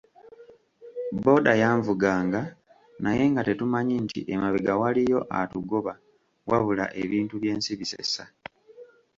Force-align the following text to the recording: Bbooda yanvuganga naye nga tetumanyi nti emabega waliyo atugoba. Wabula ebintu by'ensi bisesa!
Bbooda 1.15 1.51
yanvuganga 1.61 2.41
naye 3.03 3.23
nga 3.31 3.41
tetumanyi 3.47 3.95
nti 4.05 4.19
emabega 4.33 4.73
waliyo 4.81 5.19
atugoba. 5.39 5.93
Wabula 6.49 6.85
ebintu 7.03 7.33
by'ensi 7.41 7.71
bisesa! 7.79 8.23